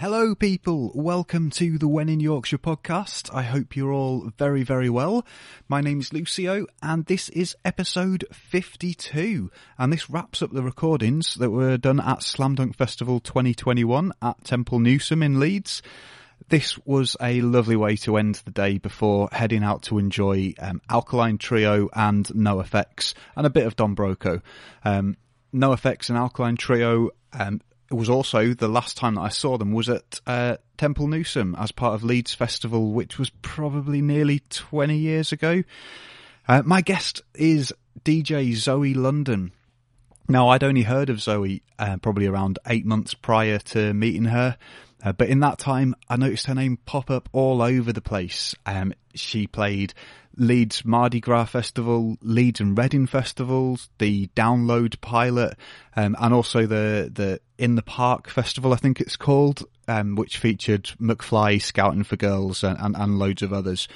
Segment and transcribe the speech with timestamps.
[0.00, 0.92] Hello, people.
[0.94, 3.34] Welcome to the When in Yorkshire podcast.
[3.34, 5.26] I hope you're all very, very well.
[5.66, 9.50] My name is Lucio, and this is episode 52.
[9.76, 14.44] And this wraps up the recordings that were done at Slam Dunk Festival 2021 at
[14.44, 15.82] Temple Newsam in Leeds.
[16.48, 20.80] This was a lovely way to end the day before heading out to enjoy um,
[20.88, 24.42] Alkaline Trio and NOFX and a bit of Don Broco.
[24.84, 25.16] Um,
[25.52, 27.60] NOFX and Alkaline Trio um,
[27.90, 31.72] was also the last time that I saw them was at uh, Temple Newsam as
[31.72, 35.62] part of Leeds Festival, which was probably nearly 20 years ago.
[36.46, 37.72] Uh, my guest is
[38.04, 39.52] DJ Zoe London.
[40.28, 44.58] Now, I'd only heard of Zoe uh, probably around eight months prior to meeting her.
[45.02, 48.54] Uh, but in that time, I noticed her name pop up all over the place.
[48.66, 49.94] Um, she played
[50.38, 55.56] Leeds Mardi Gras Festival, Leeds and Reading festivals, the Download Pilot,
[55.96, 60.38] um, and also the the In the Park Festival, I think it's called, um, which
[60.38, 63.88] featured McFly Scouting for Girls and, and, and loads of others.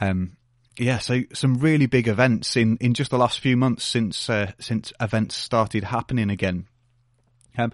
[0.00, 0.36] Um,
[0.78, 4.52] yeah, so some really big events in, in just the last few months since uh,
[4.60, 6.68] since events started happening again.
[7.56, 7.72] Um,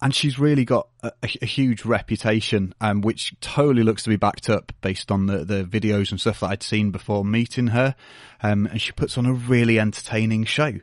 [0.00, 4.48] and she's really got a, a huge reputation, um, which totally looks to be backed
[4.48, 7.94] up based on the, the videos and stuff that I'd seen before meeting her.
[8.42, 10.74] Um, and she puts on a really entertaining show.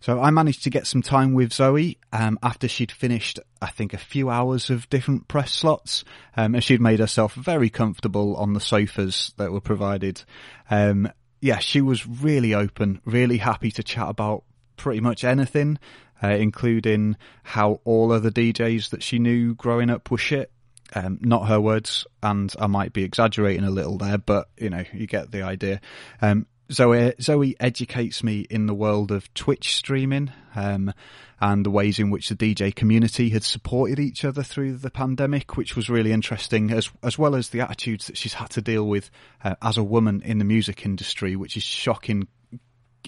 [0.00, 3.94] So I managed to get some time with Zoe um, after she'd finished, I think,
[3.94, 6.04] a few hours of different press slots,
[6.36, 10.22] um, and she'd made herself very comfortable on the sofas that were provided.
[10.70, 14.44] Um, yeah, she was really open, really happy to chat about
[14.76, 15.78] pretty much anything
[16.24, 20.50] uh, including how all other DJs that she knew growing up were shit.
[20.94, 24.84] Um, not her words, and I might be exaggerating a little there, but you know,
[24.92, 25.80] you get the idea.
[26.22, 30.94] Um, Zoe, Zoe educates me in the world of Twitch streaming um,
[31.40, 35.56] and the ways in which the DJ community had supported each other through the pandemic,
[35.56, 38.86] which was really interesting, as as well as the attitudes that she's had to deal
[38.86, 39.10] with
[39.42, 42.28] uh, as a woman in the music industry, which is shocking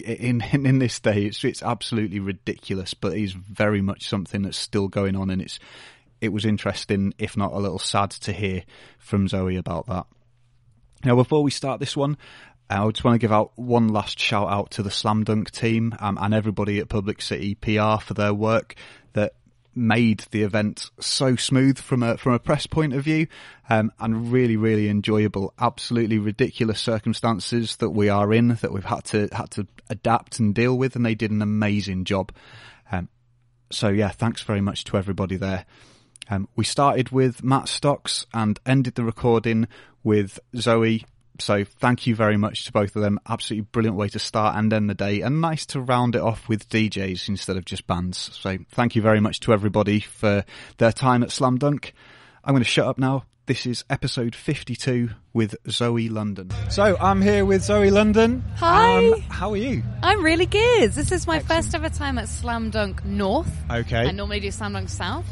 [0.01, 4.43] in, in, in this day, it's it's absolutely ridiculous, but it is very much something
[4.43, 5.59] that's still going on, and it's
[6.21, 8.63] it was interesting, if not a little sad, to hear
[8.97, 10.05] from Zoe about that.
[11.05, 12.17] Now, before we start this one,
[12.69, 15.95] I just want to give out one last shout out to the Slam Dunk team
[15.99, 18.75] um, and everybody at Public City PR for their work
[19.13, 19.33] that
[19.77, 23.27] made the event so smooth from a from a press point of view,
[23.69, 25.53] um, and really really enjoyable.
[25.59, 30.53] Absolutely ridiculous circumstances that we are in that we've had to had to adapt and
[30.53, 32.31] deal with, and they did an amazing job.
[32.91, 33.09] Um,
[33.71, 35.65] so yeah, thanks very much to everybody there.
[36.29, 39.67] Um, we started with Matt Stocks and ended the recording
[40.03, 41.05] with Zoe
[41.41, 43.19] so thank you very much to both of them.
[43.27, 46.47] Absolutely brilliant way to start and end the day, and nice to round it off
[46.47, 48.29] with DJs instead of just bands.
[48.33, 50.43] So thank you very much to everybody for
[50.77, 51.93] their time at Slam Dunk.
[52.43, 53.25] I'm going to shut up now.
[53.45, 56.51] This is episode 52 with Zoe London.
[56.69, 58.43] So I'm here with Zoe London.
[58.57, 58.97] Hi.
[59.07, 59.83] Um, how are you?
[60.03, 60.91] I'm really good.
[60.91, 61.63] This is my Excellent.
[61.63, 63.49] first ever time at Slam Dunk North.
[63.71, 64.05] Okay.
[64.05, 65.25] I normally do Slam Dunk South.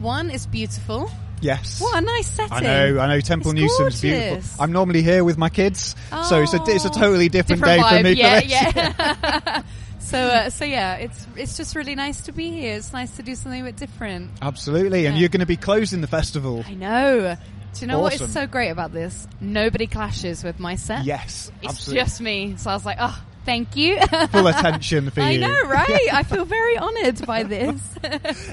[0.00, 1.10] One is beautiful.
[1.40, 1.80] Yes.
[1.80, 2.52] What a nice setting.
[2.52, 3.20] I know, I know.
[3.20, 4.62] Temple it's Newsam's beautiful.
[4.62, 7.82] I'm normally here with my kids, oh, so it's a, it's a totally different, different
[7.82, 7.98] day vibe.
[7.98, 8.12] for me.
[8.12, 9.62] Yeah, yeah.
[9.98, 12.76] so, uh, so yeah, it's it's just really nice to be here.
[12.76, 14.30] It's nice to do something a bit different.
[14.42, 15.10] Absolutely, yeah.
[15.10, 16.64] and you're going to be closing the festival.
[16.66, 17.36] I know.
[17.72, 18.20] Do you know awesome.
[18.20, 19.28] what is so great about this?
[19.40, 21.04] Nobody clashes with my set.
[21.04, 22.02] Yes, it's absolutely.
[22.02, 22.56] just me.
[22.56, 23.98] So I was like, oh, Thank you.
[24.30, 25.26] Full attention for you.
[25.26, 26.08] I know, right?
[26.12, 27.80] I feel very honoured by this.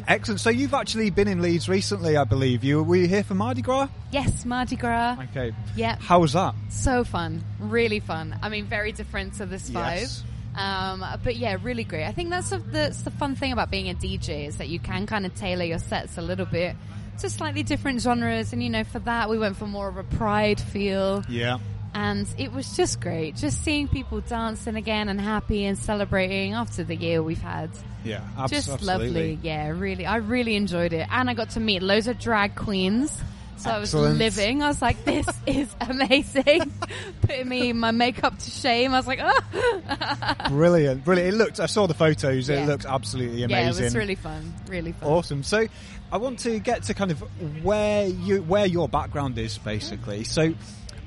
[0.07, 0.39] Excellent.
[0.39, 2.63] So you've actually been in Leeds recently, I believe.
[2.63, 3.89] You were you here for Mardi Gras?
[4.11, 5.17] Yes, Mardi Gras.
[5.31, 5.53] Okay.
[5.75, 5.97] Yeah.
[5.99, 6.55] How was that?
[6.69, 7.43] So fun.
[7.59, 8.37] Really fun.
[8.41, 10.01] I mean, very different to this vibe.
[10.01, 10.23] Yes.
[10.55, 12.05] Um, but yeah, really great.
[12.05, 14.79] I think that's the, that's the fun thing about being a DJ is that you
[14.79, 16.75] can kind of tailor your sets a little bit
[17.19, 18.53] to slightly different genres.
[18.53, 21.23] And you know, for that we went for more of a pride feel.
[21.29, 21.59] Yeah
[21.97, 26.83] and it was just great just seeing people dancing again and happy and celebrating after
[26.83, 27.71] the year we've had
[28.03, 29.07] yeah abs- just absolutely.
[29.07, 32.55] lovely yeah really i really enjoyed it and i got to meet loads of drag
[32.55, 33.11] queens
[33.57, 34.05] so Excellent.
[34.05, 34.61] I was living.
[34.61, 36.71] I was like, "This is amazing."
[37.21, 38.93] Putting me my makeup to shame.
[38.93, 41.59] I was like, "Oh, brilliant, brilliant!" It looked.
[41.59, 42.49] I saw the photos.
[42.49, 42.61] Yeah.
[42.61, 43.49] It looks absolutely amazing.
[43.49, 44.53] Yeah, it was really fun.
[44.67, 45.09] Really fun.
[45.09, 45.41] Awesome.
[45.41, 45.65] So,
[46.11, 47.19] I want to get to kind of
[47.63, 50.23] where you where your background is, basically.
[50.23, 50.53] So,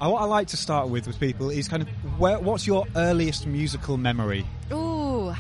[0.09, 1.89] what I like to start with with people is kind of
[2.19, 4.47] where, what's your earliest musical memory?
[4.73, 5.35] Ooh,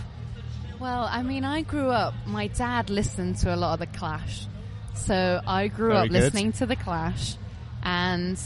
[0.78, 2.14] well, I mean, I grew up.
[2.26, 4.46] My dad listened to a lot of the Clash,
[4.94, 6.12] so I grew Very up good.
[6.12, 7.36] listening to the Clash,
[7.82, 8.38] and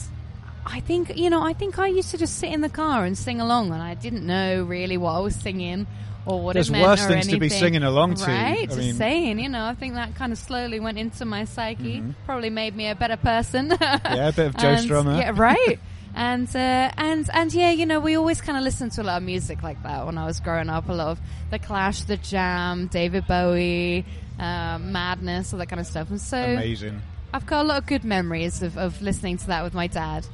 [0.67, 3.17] I think you know, I think I used to just sit in the car and
[3.19, 5.87] sing along, and I didn't know really what I was singing
[6.27, 8.25] or what There's it meant worse or things to be singing along to.
[8.25, 9.39] Right, I just mean- saying.
[9.41, 12.01] You know, I think that kind of slowly went into my psyche.
[12.01, 12.15] Mhm.
[12.25, 13.77] Probably made me a better person.
[13.79, 15.19] Yeah, a bit of Joe And- Strummer.
[15.19, 15.79] Yeah, right.
[16.15, 19.17] And uh, and and yeah, you know, we always kind of listened to a lot
[19.17, 20.89] of music like that when I was growing up.
[20.89, 21.21] A lot of
[21.51, 24.05] the Clash, the Jam, David Bowie,
[24.39, 26.11] uh, Madness, all that kind of stuff.
[26.11, 27.03] And so Amazing.
[27.33, 30.25] I've got a lot of good memories of, of listening to that with my dad.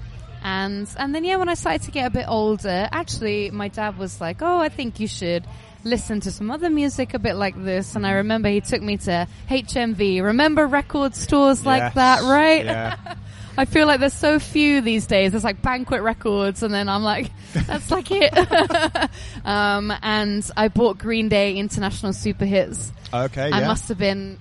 [0.42, 3.96] And and then yeah, when I started to get a bit older, actually my dad
[3.98, 5.46] was like, "Oh, I think you should
[5.82, 8.96] listen to some other music a bit like this." And I remember he took me
[8.98, 10.22] to HMV.
[10.22, 11.94] Remember record stores like Yes.
[11.94, 12.64] that, right?
[12.64, 12.96] Yeah.
[13.56, 15.32] I feel like there's so few these days.
[15.32, 18.32] There's like banquet records, and then I'm like, that's like it.
[19.44, 22.92] um, and I bought Green Day International Super Hits.
[23.12, 23.50] Okay.
[23.50, 23.66] I yeah.
[23.66, 24.38] must have been,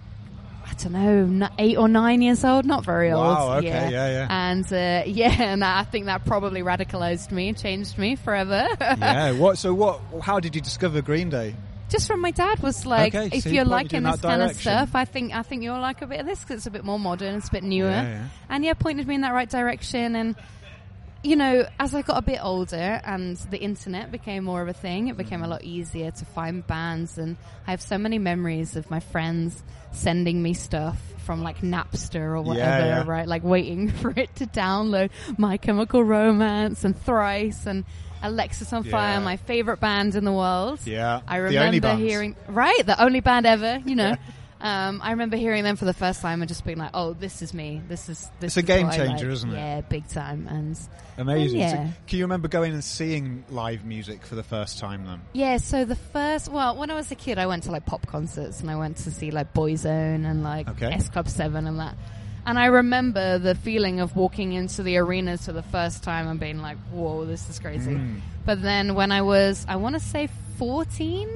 [0.66, 3.26] I don't know, eight or nine years old, not very old.
[3.26, 4.28] Wow, okay, yeah, yeah.
[4.30, 8.68] And uh, yeah, and I think that probably radicalized me, changed me forever.
[8.80, 9.32] yeah.
[9.32, 9.58] What?
[9.58, 10.00] So what?
[10.22, 11.56] How did you discover Green Day?
[11.90, 14.42] Just from my dad was like, Okay, if you're pointed you in liking this kind
[14.42, 16.72] of stuff, I think I think you'll like a bit of this because it's a
[16.72, 18.28] bit more modern, it's a bit newer, Yeah, yeah.
[18.50, 20.16] and yeah, pointed me in that right direction.
[20.16, 20.36] And
[21.24, 24.74] you know, as I got a bit older and the internet became more of a
[24.74, 25.50] thing, it became a mm.
[25.50, 27.18] lot easier to find bands.
[27.18, 27.36] And
[27.68, 32.42] I have so many memories of my friends sending me stuff from like Napster or
[32.42, 33.04] whatever, yeah.
[33.06, 33.28] right?
[33.28, 37.84] Like waiting for it to download My Chemical Romance and Thrice and
[38.24, 39.20] Alexisonfire, Yeah.
[39.20, 40.80] my favorite band in the world.
[40.86, 41.22] Yeah.
[41.28, 44.16] I The only remember hearing right, the only band ever, you know.
[44.62, 47.42] Um, I remember hearing them for the first time and just being like, "Oh, this
[47.42, 47.82] is me.
[47.88, 49.56] This is this." It's a is game changer, like." isn't it?
[49.56, 50.48] Yeah, big time.
[50.50, 50.78] And
[51.18, 51.60] Amazing.
[51.62, 51.70] Yeah.
[51.72, 55.22] So can you remember going and seeing live music for the first time then?
[55.32, 58.06] yeah, so the first, well, when I was a kid, I went to like pop
[58.06, 60.88] concerts and I went to see like Boyzone and like Okay.
[60.92, 61.96] S Club Seven and that.
[62.46, 66.40] And I remember the feeling of walking into the arenas for the first time and
[66.40, 68.22] being like, "Whoa, this is crazy." Mm.
[68.46, 71.30] But then when I was, I want to say 14,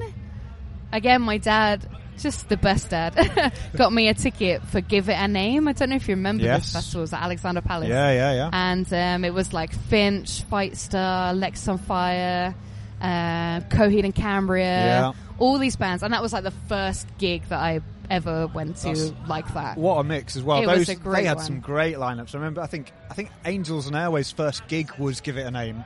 [0.92, 1.86] again, my dad,
[2.18, 5.68] just the best dad, got me a ticket for Give It a Name.
[5.68, 6.64] I don't know if you remember Yes.
[6.64, 7.00] this festival.
[7.00, 7.88] It was at Alexandra Palace.
[7.88, 8.50] Yeah, yeah, yeah.
[8.52, 12.54] And um, it was like Finch, Fightstar, Lex on Fire,
[13.00, 15.12] uh, Coheed and Cambria, Yeah.
[15.38, 16.02] all these bands.
[16.02, 17.80] And that was like the first gig that I
[18.10, 19.76] ever went to That's- like that.
[19.78, 20.62] What a mix as well.
[20.62, 21.46] It Those was a great they had one.
[21.46, 22.34] some great lineups.
[22.34, 22.60] I remember.
[22.60, 25.84] I think I think Angels and Airwaves' first gig was Give It a Name.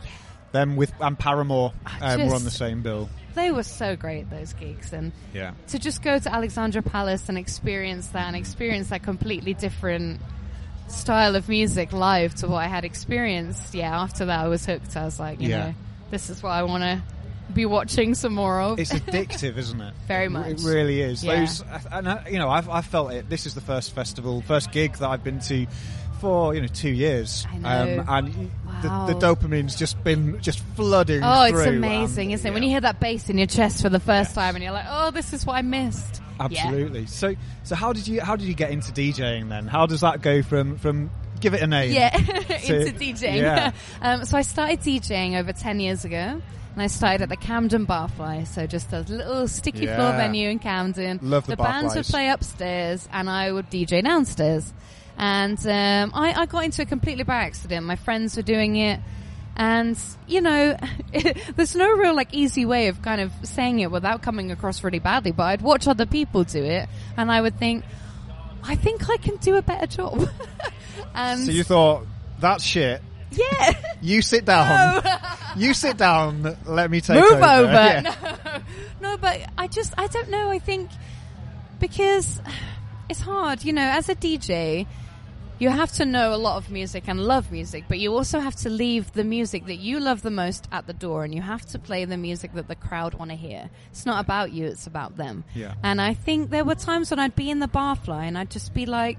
[0.53, 3.09] Them with and Paramore um, were on the same bill.
[3.35, 4.93] They were so great, those gigs.
[4.93, 5.53] And Yeah.
[5.69, 10.21] to just go to Alexandra Palace and experience that and experience that completely different
[10.89, 13.75] style of music live to what I had experienced.
[13.75, 14.97] Yeah, after that I was hooked.
[14.97, 15.59] I was like, you Yeah.
[15.69, 15.75] know,
[16.11, 17.03] this is what I want to
[17.55, 18.79] be watching some more of.
[18.79, 19.95] It's addictive, isn't it?
[20.07, 20.49] Very much.
[20.53, 21.25] It really is.
[21.25, 21.41] Yeah.
[21.41, 23.29] Those, and I, you know, I've, I've felt it.
[23.29, 25.67] This is the first festival, first gig that I've been to
[26.21, 28.01] for you know two years, I know.
[28.01, 29.07] Um, and Wow.
[29.07, 31.23] the, the dopamine's just been just flooding.
[31.23, 32.53] Oh, it's amazing, and, isn't it?
[32.55, 34.35] When you hear that bass in your chest for the first Yes.
[34.35, 36.21] time and you're like, oh, this is what I missed.
[36.39, 36.45] Yeah.
[36.45, 37.07] Absolutely.
[37.07, 37.35] So,
[37.65, 39.67] so how did you how did you get into DJing then?
[39.67, 41.11] How does that go from from
[41.41, 41.93] give it a name?
[41.93, 43.37] Yeah, to- into DJing.
[43.37, 43.73] yeah.
[44.03, 46.41] um, so I started DJing over 10 years ago.
[46.79, 50.61] And I started at the Camden Barfly, so just a little sticky floor venue in
[50.61, 51.19] Camden.
[51.21, 54.73] Love the the bands would play upstairs, and I would DJ downstairs.
[55.17, 57.85] And um, I, I got into it completely by accident.
[57.85, 59.01] My friends were doing it,
[59.57, 59.99] and
[60.29, 60.77] you know,
[61.57, 65.01] there's no real like easy way of kind of saying it without coming across really
[65.01, 65.33] badly.
[65.33, 67.85] But I'd watch other people do it, and I would think,
[68.63, 70.29] I think I can do a better job.
[71.17, 72.07] and So you thought
[72.39, 73.03] that's shit.
[73.31, 73.75] Yeah.
[74.01, 75.03] You sit down.
[75.57, 76.57] you sit down.
[76.67, 77.45] Let me take move over.
[77.45, 77.73] over.
[77.73, 78.01] Yeah.
[79.01, 79.11] No.
[79.11, 80.51] no, but I just I don't know.
[80.51, 80.91] I think
[81.81, 82.41] because
[83.09, 84.87] it's hard, you know, as a DJ,
[85.59, 88.55] you have to know a lot of music and love music, but you also have
[88.57, 91.67] to leave the music that you love the most at the door, and you have
[91.67, 93.69] to play the music that the crowd want to hear.
[93.91, 95.45] It's not about you; it's about them.
[95.55, 95.75] Yeah.
[95.83, 98.73] And I think there were times when I'd be in the barfly and I'd just
[98.73, 99.19] be like,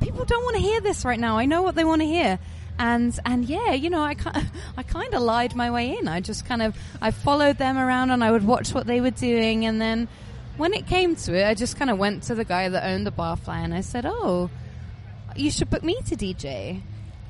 [0.00, 1.38] people don't want to hear this right now.
[1.38, 2.38] I know what they want to hear.
[2.80, 4.16] And, and yeah, you know, I,
[4.76, 6.08] I kind of lied my way in.
[6.08, 9.10] I just kind of, I followed them around and I would watch what they were
[9.10, 9.66] doing.
[9.66, 10.08] And then
[10.56, 13.06] when it came to it, I just kind of went to the guy that owned
[13.06, 14.48] the barfly and I said, oh,
[15.36, 16.80] you should book me to DJ.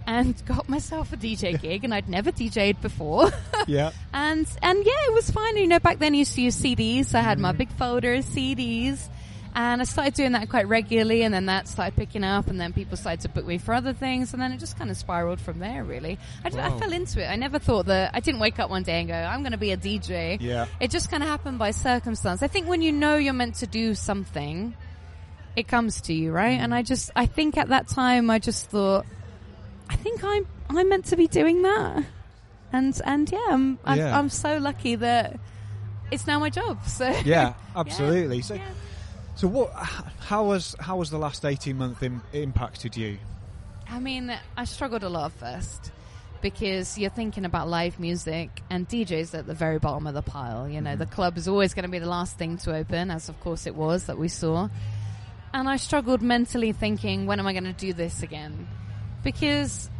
[0.06, 3.30] And got myself a DJ gig and I'd never DJ'd before.
[3.66, 3.92] Yeah.
[4.14, 5.56] and and yeah, it was fine.
[5.56, 7.14] You know, back then I used to use CDs.
[7.14, 7.58] I had my mm-hmm.
[7.58, 9.08] big folder of CDs,
[9.54, 11.22] and I started doing that quite regularly.
[11.22, 13.92] And then that started picking up, and then people started to book me for other
[13.92, 15.84] things, and then it just kind of spiraled from there.
[15.84, 16.78] Really, I, Wow.
[16.78, 17.26] fell into it.
[17.26, 18.10] I never thought that.
[18.14, 20.66] I didn't wake up one day and go, "I'm going to be a DJ." Yeah.
[20.80, 22.42] It just kind of happened by circumstance.
[22.42, 24.74] I think when you know you're meant to do something,
[25.56, 26.58] it comes to you, right?
[26.58, 26.64] Mm.
[26.64, 29.04] And I just, I think at that time, I just thought,
[29.88, 32.04] I think I'm, I'm meant to be doing that.
[32.72, 34.16] And, and yeah, I'm, I'm, Yeah.
[34.16, 35.40] I'm so lucky that
[36.12, 36.86] it's now my job.
[36.86, 38.42] So Yeah, absolutely.
[38.42, 38.62] So, yeah.
[39.34, 39.72] So what?
[39.74, 43.18] How was how was the last eighteen month Im- impacted you?
[43.88, 45.92] I mean, I struggled a lot at first
[46.40, 50.68] because you're thinking about live music and DJs at the very bottom of the pile.
[50.68, 51.10] You know, the mm.
[51.10, 53.74] club is always going to be the last thing to open, as of course it
[53.74, 54.68] was that we saw.
[55.52, 58.68] And I struggled mentally thinking, when am I going to do this again?
[59.24, 59.90] Because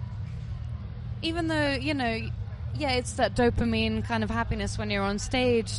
[1.23, 2.21] even though, you know,
[2.77, 5.73] yeah, it's that dopamine kind of happiness when you're on stage.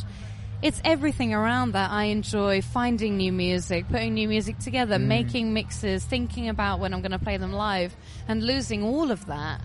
[0.62, 5.06] It's everything around that I enjoy finding new music, putting new music together, mm.
[5.06, 7.96] making mixes, thinking about when I'm going to play them live,
[8.28, 9.60] and losing all of that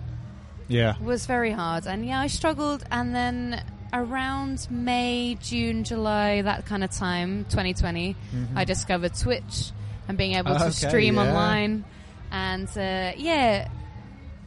[0.67, 1.85] Yeah, was very hard.
[1.85, 2.83] And yeah, I struggled.
[2.89, 3.63] And then
[3.93, 8.57] around May, June, July, that kind of time, 2020, mm-hmm.
[8.57, 9.71] I discovered Twitch
[10.07, 11.21] and being able to Okay, stream yeah.
[11.21, 11.85] online.
[12.31, 13.67] And uh, yeah,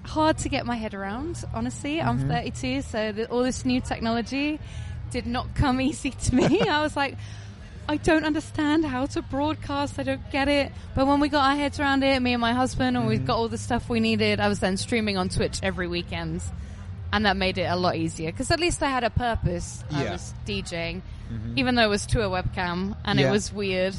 [0.05, 2.03] hard to get my head around, honestly.
[2.03, 2.29] I'm mm-hmm.
[2.29, 4.59] 32, so all this new technology
[5.11, 6.61] did not come easy to me.
[6.69, 7.17] I was like,
[7.89, 9.99] I don't understand how to broadcast.
[9.99, 10.71] I don't get it.
[10.95, 13.25] But when we got our heads around it, me and my husband, and we mm-hmm.
[13.27, 16.43] got all the stuff we needed, I was then streaming on Twitch every weekend.
[17.13, 19.83] And that made it a lot easier because at least I had a purpose.
[19.91, 21.03] I was DJing,
[21.33, 21.59] mm-hmm.
[21.59, 23.29] even though it was to a webcam and Yeah.
[23.29, 23.97] it was weird.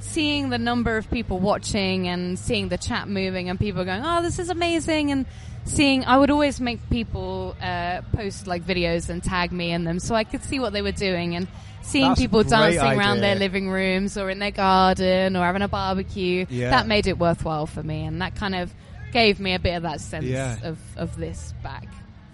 [0.00, 4.22] Seeing the number of people watching and seeing the chat moving and people going, "Oh,
[4.22, 5.26] this is amazing!" and
[5.66, 9.98] seeing, I would always make people uh, post like videos and tag me in them
[9.98, 11.46] so I could see what they were doing and
[11.82, 15.68] seeing That's people dancing around their living rooms or in their garden or having a
[15.68, 16.46] barbecue.
[16.48, 16.70] Yeah.
[16.70, 18.72] That made it worthwhile for me, and that kind of
[19.12, 20.56] gave me a bit of that sense Yeah.
[20.64, 21.86] of, of this back.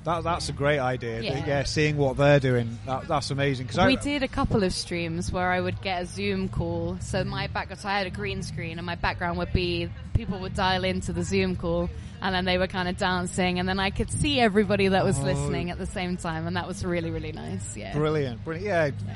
[0.04, 1.20] That, that's a great idea.
[1.22, 1.46] Yeah.
[1.46, 3.66] Yeah, seeing what they're doing, that, that's amazing.
[3.66, 6.96] Because we did a couple of streams where I would get a Zoom call.
[7.00, 10.38] So my background, so I had a green screen, and my background would be people
[10.40, 11.88] would dial into the Zoom call,
[12.20, 15.18] and then they were kind of dancing, and then I could see everybody that was
[15.18, 15.24] Oh.
[15.24, 17.76] listening at the same time, and that was really really nice.
[17.76, 18.94] Yeah, brilliant, brilliant.
[19.06, 19.14] Yeah,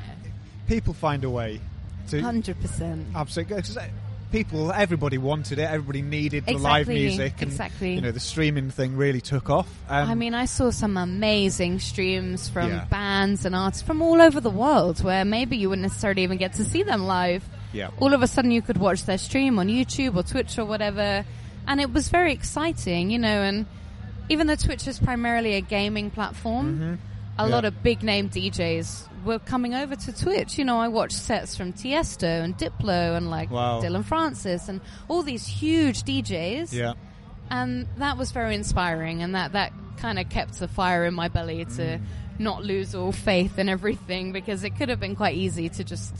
[0.67, 1.59] people find a way
[2.09, 3.07] to hundred percent.
[3.15, 3.61] absolutely.
[4.31, 5.63] People, everybody wanted it.
[5.63, 7.93] Everybody needed the live music, and exactly.
[7.95, 9.69] you know the streaming thing really took off.
[9.87, 12.83] Um, I mean, I saw some amazing streams from Yeah.
[12.85, 16.53] bands and artists from all over the world where maybe you wouldn't necessarily even get
[16.55, 17.43] to see them live.
[17.71, 20.65] yeah, all of a sudden you could watch their stream on YouTube or Twitch or
[20.65, 21.23] whatever.
[21.65, 23.65] And it was very exciting, you know, and
[24.29, 26.99] even though Twitch is primarily a gaming platform,
[27.39, 27.53] a Yeah.
[27.55, 30.57] lot of big name DJs were coming over to Twitch.
[30.57, 33.81] You know, I watched sets from Tiesto and Diplo and like Wow.
[33.81, 36.73] Dillon Francis and all these huge DJs.
[36.73, 36.93] yeah.
[37.49, 41.27] And that was very inspiring and that, that kind of kept the fire in my
[41.27, 41.75] belly Mm.
[41.77, 41.99] to
[42.39, 46.13] not lose all faith in everything because it could have been quite easy to just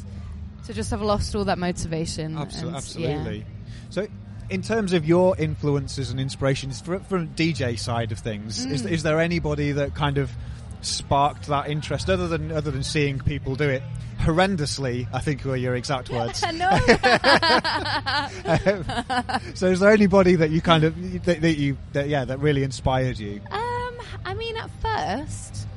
[0.65, 2.35] to just have lost all that motivation.
[2.35, 3.45] Abso- and, absolutely.
[3.89, 4.07] So,
[4.49, 8.91] in terms of your influences and inspirations fr- from DJ side of things, is, Mm.
[8.91, 10.29] is there anybody that kind of
[10.81, 13.83] sparked that interest other than other than seeing people do it
[14.19, 15.07] horrendously?
[15.13, 16.41] I think were your exact words.
[16.41, 16.69] No.
[19.53, 22.63] so, is there anybody that you kind of that, that you that yeah that really
[22.63, 23.41] inspired you?
[23.51, 25.67] um, I mean, at first,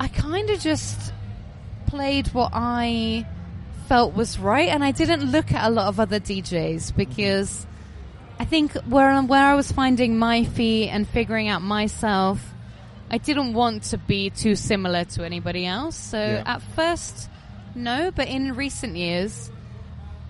[0.00, 1.12] I kind of just
[1.86, 3.26] played what I
[3.88, 7.66] felt was right, and I didn't look at a lot of other DJs because
[8.38, 12.54] I think where where I was finding my feet and figuring out myself,
[13.10, 15.96] I didn't want to be too similar to anybody else.
[15.96, 16.42] So Yeah.
[16.46, 17.28] at first,
[17.74, 19.50] no, but in recent years,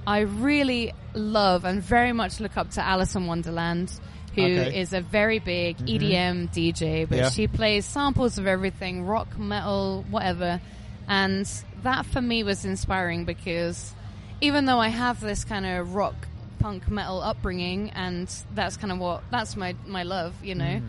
[0.07, 3.91] I really love and very much look up to Alison Wonderland,
[4.35, 4.83] who is Okay.
[4.83, 4.95] Mm-hmm.
[4.97, 7.31] a very big EDM DJ, but Yeah.
[7.31, 10.61] she plays samples of everything, rock, metal, whatever.
[11.09, 11.47] And
[11.83, 13.93] that for me was inspiring because
[14.41, 16.29] even though I have this kind of rock,
[16.61, 20.83] punk, metal upbringing, and that's kind of what, that's my, my love, you know, Mm.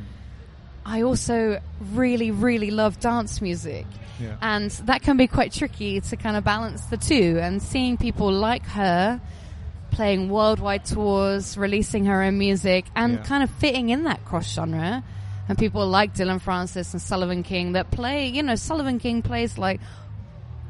[0.85, 1.59] I also
[1.91, 3.85] really, really love dance music.
[4.19, 4.35] Yeah.
[4.41, 7.39] And that can be quite tricky to kind of balance the two.
[7.41, 9.21] And seeing people like her
[9.91, 13.23] playing worldwide tours, releasing her own music, and Yeah.
[13.23, 15.03] kind of fitting in that cross genre.
[15.47, 19.57] And people like Dillon Francis and Sullivan King that play, you know, Sullivan King plays
[19.57, 19.79] like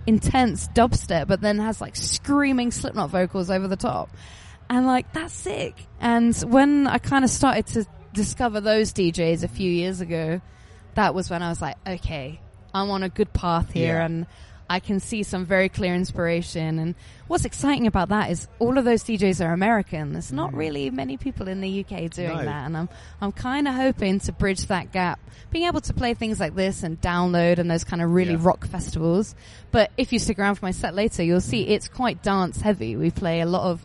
[0.08, 4.10] intense dubstep, but then has like screaming Slipknot vocals over the top.
[4.70, 5.76] And like, that's sick.
[6.00, 10.42] And when I kind of started to discover those DJs a few years ago,
[10.96, 12.40] that was when I was like, okay,
[12.74, 14.06] I'm on a good path here Yeah.
[14.06, 14.26] and
[14.72, 16.78] I can see some very clear inspiration.
[16.78, 16.94] And
[17.28, 20.14] what's exciting about that is all of those DJs are American.
[20.14, 22.38] There's not really many people in the UK doing Mm.
[22.38, 22.46] No.
[22.46, 22.66] that.
[22.68, 22.90] And I'm,
[23.20, 26.84] I'm kind of hoping to bridge that gap, being able to play things like this
[26.84, 28.40] and download and those kind of really Yeah.
[28.42, 29.34] rock festivals.
[29.72, 32.96] But if you stick around for my set later, you'll see it's quite dance heavy.
[32.96, 33.84] We play a lot of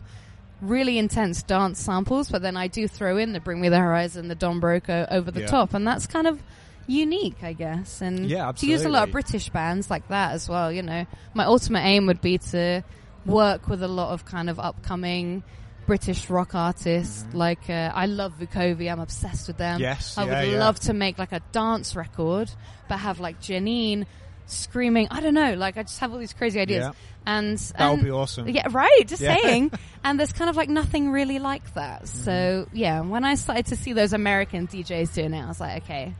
[0.61, 4.27] really intense dance samples, but then I do throw in the Bring Me the Horizon,
[4.27, 5.47] the Don Broco over the Yeah.
[5.47, 5.73] top.
[5.73, 6.41] And that's kind of,
[6.87, 9.11] unique, I guess, and Yeah, to use a lot of.
[9.11, 10.71] British bands like that as well.
[10.71, 12.83] You know, my ultimate aim would be to
[13.25, 15.41] work with a lot of kind of upcoming
[15.87, 17.25] British rock artists.
[17.33, 19.75] Like uh, I love Vukovi, I'm obsessed with them.
[19.75, 19.81] Mm-hmm.
[19.83, 20.59] Yes, I yeah, would yeah.
[20.59, 22.51] love to make like a dance record,
[22.87, 24.05] but have like Janine
[24.47, 25.07] screaming.
[25.11, 26.91] I don't know, like I just have all these crazy ideas, Yeah.
[27.25, 28.47] and That would be awesome.
[28.49, 29.07] yeah, right.
[29.07, 29.37] Just Yeah.
[29.41, 29.71] saying.
[30.03, 32.03] And there's kind of like nothing really like that.
[32.03, 32.23] Mm-hmm.
[32.25, 35.83] So yeah, when I started to see those American DJs doing it, I was like,
[35.83, 36.13] okay,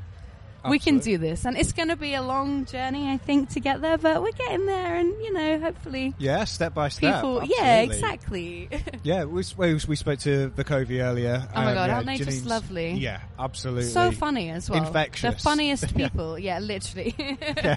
[0.69, 1.45] we can do this.
[1.45, 4.31] And it's going to be a long journey, I think, to get there, but we're
[4.31, 4.95] getting there.
[4.95, 7.15] And you know, hopefully, Yeah, step by step.
[7.15, 7.43] people.
[7.45, 8.69] Yeah, exactly.
[9.03, 11.47] Yeah, we, we, we spoke to Vukovi earlier.
[11.53, 12.91] Oh my Um, God, yeah, aren't they just lovely?
[12.93, 13.83] Yeah, absolutely.
[13.83, 14.83] so funny as well.
[14.85, 15.35] Infectious.
[15.35, 16.39] The funniest people.
[16.39, 17.13] yeah, literally.
[17.41, 17.75] yeah.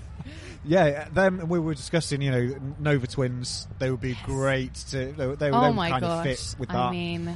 [0.65, 2.21] Yeah, them we were discussing.
[2.23, 3.67] You know, Nova Twins.
[3.79, 5.07] They would be great to.
[5.13, 6.19] They, they, oh they would my kind gosh!
[6.19, 6.77] of fit with that.
[6.77, 7.35] I mean,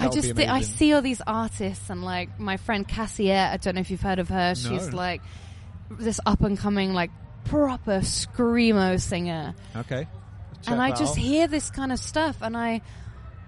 [0.00, 3.52] I That would be just I see all these artists and like my friend Cassyette.
[3.52, 4.54] I don't know if you've heard of her.
[4.54, 4.96] She's No.
[4.96, 5.22] like
[5.90, 7.10] this up and coming like
[7.44, 10.06] proper screamo singer, okay.
[10.62, 11.24] Check and I that just out.
[11.24, 12.80] hear this kind of stuff, and I.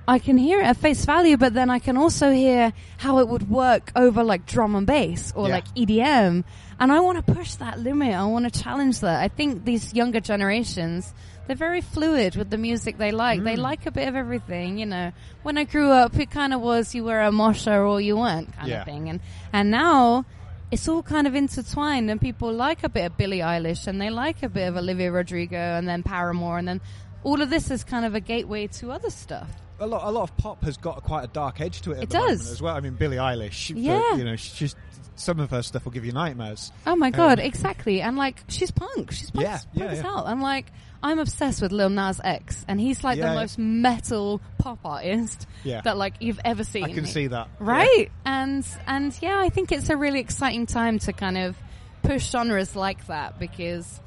[0.08, 3.28] I can hear it at face value, but then I can also hear how it
[3.28, 5.54] would work over like drum and bass or Yeah.
[5.54, 6.44] like EDM.
[6.80, 8.14] And I want to push that limit.
[8.14, 9.22] I want to challenge that.
[9.22, 11.14] I think these younger generations,
[11.46, 13.44] they're very fluid with the music they like.
[13.44, 13.58] They Mm.
[13.70, 15.12] like a bit of everything, you know.
[15.44, 18.52] When I grew up, it kind of was you were a mosher or you weren't
[18.56, 18.80] kind Yeah.
[18.80, 19.08] of thing.
[19.08, 19.20] And,
[19.52, 20.24] and now
[20.72, 24.10] it's all kind of intertwined and people like a bit of Billie Eilish and they
[24.10, 26.80] like a bit of Olivia Rodrigo and then Paramore and then
[27.22, 29.48] all of this is kind of a gateway to other stuff.
[29.82, 30.02] A lot.
[30.04, 31.98] A lot of pop has got quite a dark edge to it.
[31.98, 32.50] At It the moment does.
[32.50, 32.74] as well.
[32.76, 33.72] I mean, Billie Eilish.
[33.72, 34.16] for- Yeah.
[34.16, 34.74] you know, she's
[35.14, 36.72] some of her stuff will give you nightmares.
[36.86, 38.00] Oh my god, Um, exactly.
[38.00, 39.12] And like she's punk.
[39.12, 40.02] She's punk, Yeah, punk yeah, as yeah.
[40.02, 40.24] hell.
[40.26, 40.66] And like
[41.02, 43.40] I'm obsessed with Lil Nas X and he's like Yeah, the yeah.
[43.40, 45.82] most metal pop artist Yeah.
[45.82, 46.84] that like you've ever seen.
[46.84, 47.48] I can see that.
[47.58, 48.10] Right?
[48.24, 51.56] And and yeah, I think it's a really exciting time to kind of
[52.02, 54.00] push genres like that because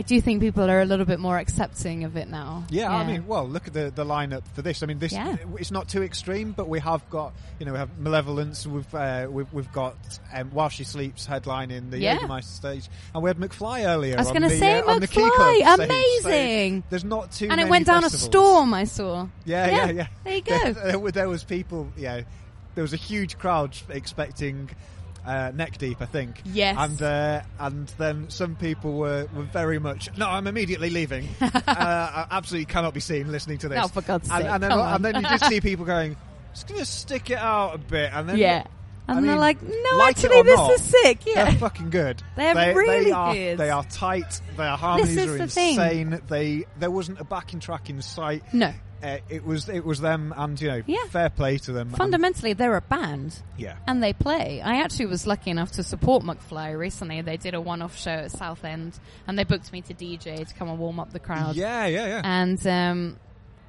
[0.00, 2.64] I do think people are a little bit more accepting of it now.
[2.70, 4.82] Yeah, I mean, well, look at the the lineup for this.
[4.82, 5.36] I mean, this Yeah.
[5.58, 8.66] it's not too extreme, but we have got you know we have Malevolence.
[8.66, 9.96] We've uh, we've, we've got
[10.32, 12.16] um, While She Sleeps headlining the Yeah.
[12.16, 14.14] Jägermeister stage, and we had McFly earlier.
[14.16, 16.82] I was gonna say uh, on the McFly, So amazing.
[16.88, 18.22] there's not too and it went down festivals.
[18.22, 19.28] a storm, I saw.
[19.44, 20.06] Yeah, yeah, yeah.
[20.24, 20.72] There you go.
[20.72, 21.92] There, there was people.
[21.98, 22.22] Yeah,
[22.74, 24.70] there was a huge crowd expecting.
[25.24, 26.40] Uh, neck deep, I think.
[26.44, 26.76] Yes.
[26.78, 30.08] and uh, and then some people were, were very much.
[30.16, 31.28] No, I'm immediately leaving.
[31.40, 33.80] uh, I absolutely cannot be seen listening to this.
[33.82, 36.16] Oh, for God's and, sake, and then, and then you just see people going,
[36.54, 38.64] "Just gonna stick it out a bit," and then yeah.
[39.08, 41.26] And I they're mean, like, no, like actually, this not, is sick.
[41.26, 41.44] Yeah.
[41.44, 42.22] They're fucking good.
[42.36, 43.58] They're they, really they are, good.
[43.58, 44.40] They are tight.
[44.56, 45.70] Their harmonies are the thing.
[45.70, 46.22] insane.
[46.28, 48.44] They there wasn't a backing track in sight.
[48.54, 48.72] No.
[49.02, 50.98] Uh, it was it was them, and you know, Yeah.
[51.08, 51.90] fair play to them.
[51.90, 53.40] Fundamentally, they're a band.
[53.56, 54.60] yeah, and they play.
[54.60, 57.22] I actually was lucky enough to support McFly recently.
[57.22, 60.68] They did a one-off show at Southend, and they booked me to DJ to come
[60.68, 61.56] and warm up the crowd.
[61.56, 62.22] yeah, yeah, yeah.
[62.24, 63.16] And um,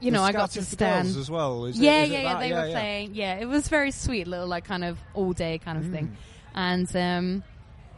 [0.01, 1.07] you The know, I got to stand.
[1.15, 1.63] as well.
[1.65, 2.39] Is yeah, it yeah, yeah.
[2.39, 2.73] They yeah, were yeah.
[2.73, 3.15] playing.
[3.15, 5.91] Yeah, it was very sweet, little like kind of all day kind of Mm.
[5.93, 6.17] thing.
[6.53, 7.43] And um,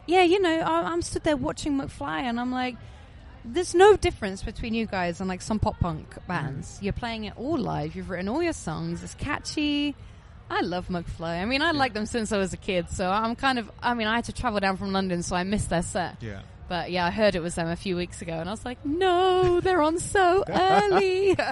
[0.06, 2.76] yeah, you know, I, I'm stood there watching McFly, and I'm like.
[3.44, 6.76] There's no difference between you guys and like some pop punk bands.
[6.76, 6.84] Mm-hmm.
[6.84, 7.94] You're playing it all live.
[7.94, 9.02] You've written all your songs.
[9.02, 9.94] It's catchy.
[10.50, 11.40] I love McFly.
[11.40, 13.70] I mean, I like them since I was a kid, so I'm kind of.
[13.82, 16.16] I mean, I had to travel down from London, so I missed their set.
[16.20, 16.40] Yeah.
[16.66, 18.84] But yeah, I heard it was them a few weeks ago, and I was like,
[18.86, 21.36] no, they're on so early.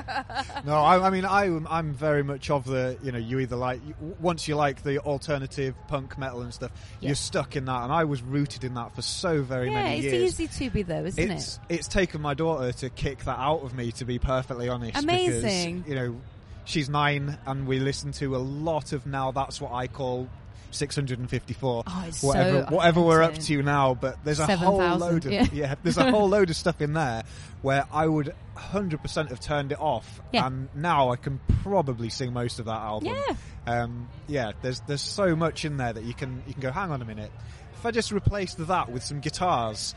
[0.64, 3.80] No, I, I mean, I, I'm very much of the, you know, you either like,
[4.20, 6.70] once you like the alternative punk metal and stuff,
[7.00, 7.08] Yeah.
[7.08, 7.82] you're stuck in that.
[7.82, 10.32] And I was rooted in that for so very yeah, many years.
[10.38, 11.74] it's easy to be though, isn't it's it?
[11.76, 15.02] it's taken my daughter to kick that out of me, to be perfectly honest.
[15.02, 15.78] Amazing.
[15.80, 16.20] Because, you know,
[16.64, 19.32] she's nine, and we listen to a lot of now.
[19.32, 20.28] That's what I call
[20.74, 21.84] 654.
[21.86, 23.94] Oh, it's whatever, so whatever we're up to now.
[23.94, 25.46] But there's a whole 7,000, load of yeah.
[25.52, 25.74] yeah.
[25.82, 27.22] There's a whole load of stuff in there
[27.62, 30.46] where I would 100% have turned it off, Yeah.
[30.46, 33.14] and now I can probably sing most of that album.
[33.14, 33.34] Yeah.
[33.66, 36.72] Um, yeah, there's there's so much in there that you can you can go.
[36.72, 37.30] Hang on a minute.
[37.74, 39.94] If I just replaced that with some guitars,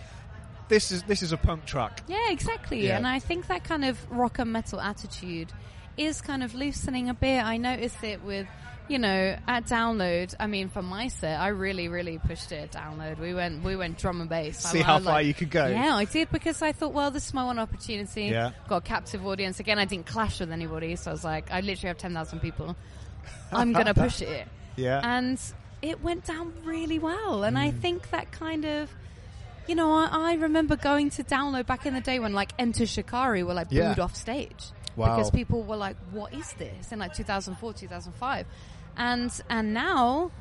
[0.67, 2.03] this is this is a punk track.
[2.07, 2.85] Yeah, exactly.
[2.85, 2.97] Yeah.
[2.97, 5.51] And I think that kind of rock and metal attitude
[5.97, 7.43] is kind of loosening a bit.
[7.43, 8.47] I noticed it with,
[8.87, 10.33] you know, at download.
[10.39, 13.17] I mean, for my set, I really, really pushed it at download.
[13.19, 14.59] We went, we went drum and bass.
[14.59, 15.67] See I how was far like- you could go.
[15.67, 18.25] Yeah, I did because I thought, well, this is my one opportunity.
[18.25, 18.51] Yeah.
[18.67, 19.59] Got a captive audience.
[19.59, 22.39] Again, I didn't clash with anybody, so I was like, I literally have ten thousand
[22.41, 22.75] people.
[23.51, 24.47] I'm gonna push it.
[24.75, 25.01] Yeah.
[25.03, 25.39] and
[25.81, 27.43] it went down really well.
[27.43, 27.61] And Mm.
[27.61, 28.89] I think that kind of,
[29.67, 32.85] you know, I, I remember going to download back in the day when like Enter
[32.85, 33.89] Shikari were like Yeah.
[33.89, 35.15] booed off stage Wow.
[35.15, 38.45] because people were like, "What is this?" in like 2004, 2005,
[38.97, 40.31] and and now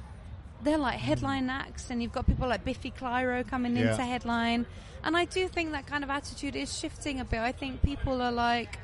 [0.62, 3.90] they're like headline acts, and you've got people like Biffy Clyro coming Yeah.
[3.90, 4.66] into headline.
[5.02, 7.40] And I do think that kind of attitude is shifting a bit.
[7.40, 8.78] I think people are like,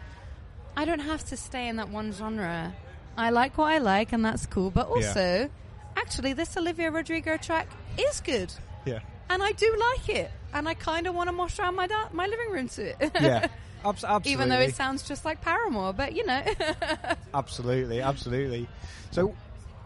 [0.76, 2.74] I don't have to stay in that one genre.
[3.16, 4.70] I like what I like, and that's cool.
[4.70, 5.48] But also,
[5.96, 8.52] actually, this Olivia Rodrigo track is good,
[8.85, 9.00] Yeah.
[9.30, 12.11] and I do like it, and I kind of want to mosh around my da-
[12.12, 13.11] my living room to it.
[13.20, 13.46] Yeah.
[13.85, 14.33] Absolutely.
[14.33, 16.42] Even though it sounds just like Paramore, but you know.
[17.35, 18.68] Absolutely, absolutely.
[19.11, 19.35] So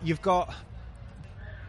[0.04, 0.54] you've got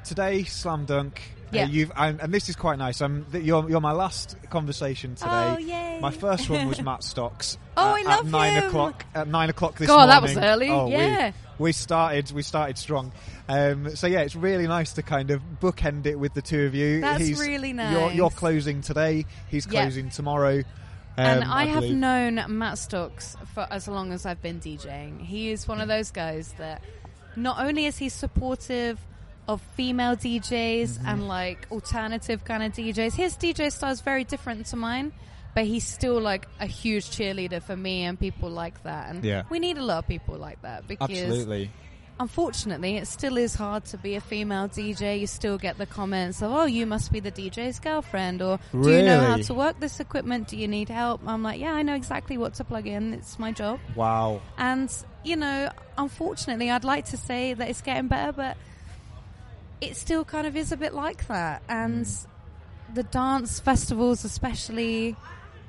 [0.03, 1.21] today slam dunk.
[1.47, 1.67] Uh, Yeah.
[1.67, 3.01] you've and, and this is quite nice.
[3.01, 5.29] Um, th- you're you're my last conversation today.
[5.31, 5.99] Oh, yay.
[6.01, 7.57] My first one was Matt Stocks.
[7.77, 8.63] Oh, at, I love at nine him.
[8.65, 9.05] o'clock.
[9.13, 10.09] At nine o'clock this God, morning.
[10.09, 10.69] that was early.
[10.69, 11.31] Oh, we- Yeah.
[11.57, 12.29] We, started.
[12.33, 13.13] We started strong.
[13.47, 16.75] Um, so yeah, it's really nice to kind of bookend it with the two of
[16.75, 16.99] you.
[16.99, 19.25] That's He's, really You're, you're closing today.
[19.47, 19.83] He's Yeah.
[19.83, 20.57] closing tomorrow.
[21.17, 25.21] Um, and I, have known Matt Stocks for as long as I've been DJing.
[25.21, 26.81] He is one of those guys that
[27.35, 28.99] not only is he supportive
[29.47, 31.07] of female DJs Mm-hmm.
[31.07, 35.11] and like alternative kind of DJs, his DJ style is very different to mine.
[35.53, 39.09] But he's still like a huge cheerleader for me and people like that.
[39.09, 39.43] And Yeah.
[39.49, 41.71] we need a lot of people like that because Absolutely.
[42.19, 45.19] Unfortunately, it still is hard to be a female DJ.
[45.19, 48.89] You still get the comments of, "Oh, you must be the DJ's girlfriend," or "Do
[48.89, 50.47] you know how to work this equipment?
[50.47, 53.13] Do you need help?" I'm like, "Yeah, I know exactly what to plug in.
[53.13, 54.41] It's my job." Wow.
[54.57, 54.91] And
[55.23, 58.57] you know, unfortunately, I'd like to say that it's getting better, but
[59.81, 61.63] it still kind of is a bit like that.
[61.67, 62.27] And mm.
[62.93, 65.15] the dance festivals, especially.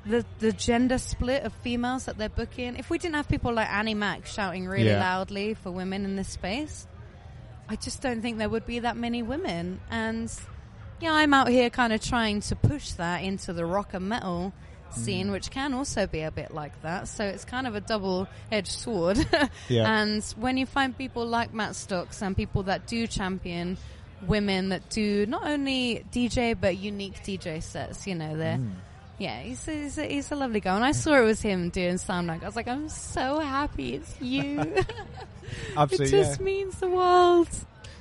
[0.07, 2.75] The, the gender split of females that they're booking.
[2.77, 4.99] If we didn't have people like Annie Mac shouting really Yeah.
[4.99, 6.87] loudly for women in this space,
[7.69, 9.81] I just don't think there would be that many women.
[9.91, 10.31] And
[11.01, 14.53] yeah, I'm out here kind of trying to push that into the rock and metal
[14.91, 14.99] hmm.
[14.99, 17.07] scene, which can also be a bit like that.
[17.07, 19.17] So it's kind of a double edged sword.
[19.69, 19.99] Yeah.
[20.01, 23.77] and when you find people like Matt Stocks and people that do champion
[24.25, 28.57] women that do not only DJ but unique DJ sets, you know, they're.
[28.57, 28.71] Hmm.
[29.19, 30.75] Yeah, he's a, he's, a, he's a lovely guy.
[30.75, 33.95] And I saw it was him doing Sound Like, I was like, I'm so happy
[33.95, 34.59] it's you.
[35.77, 36.45] Absolutely, it just yeah.
[36.45, 37.49] means the world.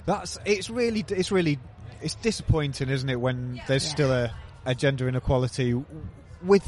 [0.04, 1.58] That's it's really it's really
[2.02, 3.90] it's disappointing, isn't it, when there's Yeah.
[3.90, 5.74] still a, a gender inequality
[6.42, 6.64] with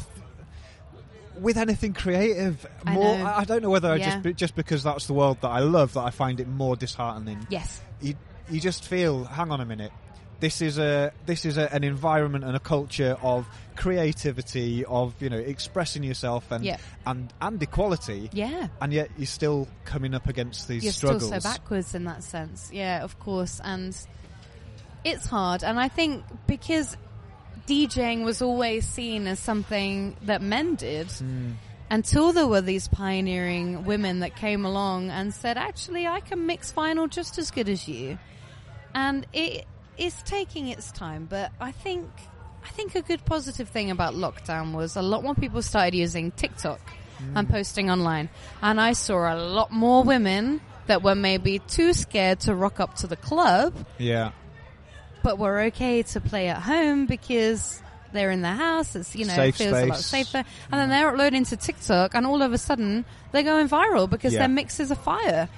[1.38, 2.66] with anything creative.
[2.84, 3.24] I More, know.
[3.26, 5.60] I, I don't know whether I just be- just because that's the world that I
[5.60, 7.46] love that I find it more disheartening.
[7.50, 7.80] Yes.
[8.00, 8.14] You
[8.50, 9.92] you just feel, hang on a minute.
[10.40, 15.30] This is a this is a, an environment and a culture of creativity, of you
[15.30, 16.76] know expressing yourself and Yeah.
[17.06, 18.68] and and equality, Yeah.
[18.80, 21.26] and yet you're still coming up against these You're struggles.
[21.26, 22.70] still so backwards in that sense.
[22.72, 23.60] Yeah, of course.
[23.64, 23.96] And
[25.04, 25.64] it's hard.
[25.64, 26.96] And I think because
[27.66, 31.52] DJing was always seen as something that men did Hmm.
[31.90, 36.72] until there were these pioneering women that came along and said, actually, I can mix
[36.72, 38.18] vinyl just as good as you.
[38.94, 39.66] And it
[39.98, 42.08] is taking its time, but I think
[42.64, 46.30] I think a good positive thing about lockdown was a lot more people started using
[46.32, 46.80] TikTok
[47.34, 47.50] and mm.
[47.50, 48.28] posting online,
[48.62, 52.96] and I saw a lot more women that were maybe too scared to rock up
[52.96, 54.30] to the club, Yeah.
[55.22, 57.82] but were okay to play at home because
[58.12, 58.96] they're in their house.
[58.96, 60.90] It's you know Safe it feels a lot safer, and then mm.
[60.90, 64.40] they're uploading to TikTok, and all of a sudden they're going viral because Yeah.
[64.40, 65.48] their mixes are fire.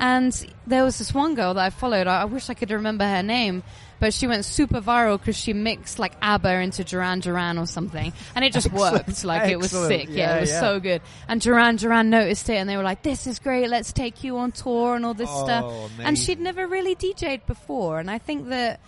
[0.00, 0.32] And
[0.66, 2.06] there was this one girl that I followed.
[2.06, 3.62] I, I wish I could remember her name,
[4.00, 8.10] but she went super viral because she mixed like ABBA into Duran Duran or something,
[8.34, 9.06] and it just Excellent.
[9.08, 9.24] worked.
[9.24, 10.08] Like it was sick.
[10.08, 10.60] Yeah, Yeah, it was yeah.
[10.60, 11.02] so good.
[11.28, 13.68] And Duran Duran noticed it, and they were like, "This is great.
[13.68, 16.04] Let's take you on tour and all this Oh, stuff." amazing.
[16.06, 18.80] And she'd never really DJ'd before, and I think that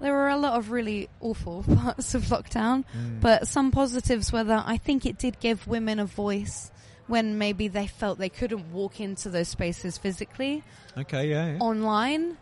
[0.00, 3.20] there were a lot of really awful parts of lockdown, Mm.
[3.20, 6.70] but some positives were that I think it did give women a voice
[7.06, 10.62] when maybe they felt they couldn't walk into those spaces physically.
[10.98, 11.30] Okay.
[11.30, 11.52] Yeah.
[11.52, 11.58] yeah.
[11.60, 12.36] Online,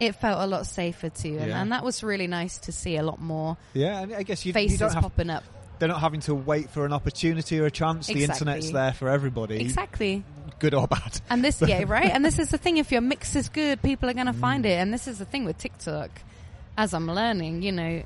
[0.00, 1.60] it felt a lot safer too, and, Yeah.
[1.62, 4.50] and that was really nice to see a lot more Yeah, and I guess you,
[4.50, 5.42] you faces don't have, popping up.
[5.78, 8.06] they're not having to wait for an opportunity or a chance.
[8.06, 10.22] The internet's there for everybody, Exactly.
[10.60, 11.20] good or bad.
[11.30, 12.10] And this, yeah, right.
[12.12, 14.64] And this is the thing: if your mix is good, people are going to find
[14.64, 14.68] Mm.
[14.68, 14.78] it.
[14.78, 16.10] And this is the thing with TikTok.
[16.76, 18.02] As I'm learning, you know,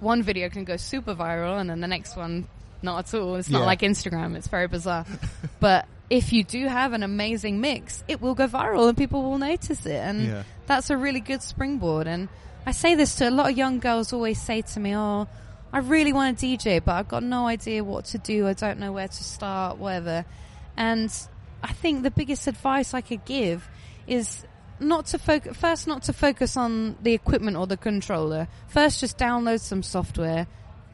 [0.00, 2.46] one video can go super viral, and then the next one
[2.82, 3.36] not at all.
[3.36, 3.66] It's not Yeah.
[3.66, 4.36] like Instagram.
[4.36, 5.06] It's very bizarre.
[5.60, 9.38] but if you do have an amazing mix, it will go viral, and people will
[9.38, 9.96] notice it.
[9.96, 10.42] And Yeah.
[10.66, 12.06] that's a really good springboard.
[12.06, 12.28] And
[12.66, 14.12] I say this to a lot of young girls.
[14.12, 15.26] Always say to me, "Oh."
[15.74, 18.46] I really want to DJ, but I've got no idea what to do.
[18.46, 20.26] I don't know where to start, whatever.
[20.76, 21.10] And
[21.62, 23.66] I think the biggest advice I could give
[24.06, 24.44] is
[24.78, 28.48] not to focus, first not to focus on the equipment or the controller.
[28.68, 30.46] First just download some software,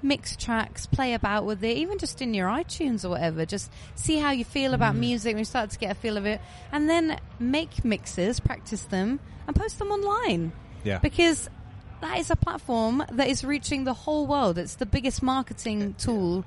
[0.03, 3.45] mix tracks, play about with it, even just in your iTunes or whatever.
[3.45, 6.27] Just see how you feel about music when you start to get a feel of
[6.27, 6.41] it.
[6.73, 10.53] And then make mixes, practice them, and post them online.
[10.85, 10.99] Yeah.
[10.99, 11.51] Because
[12.01, 14.57] that is a platform that is reaching the whole world.
[14.59, 16.45] It's the biggest marketing tool.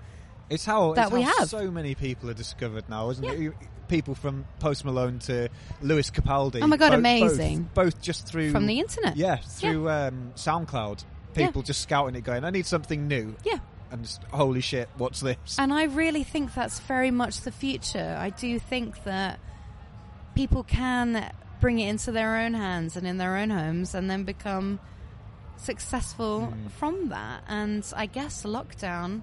[0.49, 1.49] It's how that it's we how have.
[1.49, 3.49] so many people are discovered now, isn't Yeah.
[3.49, 3.53] it?
[3.87, 5.49] People from Post Malone to
[5.81, 6.61] Lewis Capaldi.
[6.61, 7.63] Oh my God, both- amazing.
[7.73, 9.17] Both, both just through From the internet.
[9.17, 11.03] Yeah, through Um, SoundCloud.
[11.35, 11.47] Yeah.
[11.47, 13.59] People just scouting it, going, "I need something new." Yeah.
[13.91, 15.57] And just, holy shit, what's this?
[15.59, 18.15] And I really think that's very much the future.
[18.19, 19.39] I do think that
[20.33, 24.23] people can bring it into their own hands and in their own homes and then
[24.23, 24.79] become
[25.57, 26.71] successful Mm.
[26.71, 27.43] from that.
[27.47, 29.21] And I guess lockdown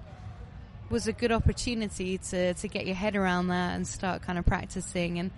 [0.89, 4.45] was a good opportunity to, to get your head around that and start kind of
[4.45, 5.19] practicing.
[5.19, 5.31] And